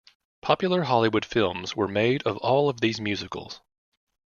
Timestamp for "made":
1.87-2.23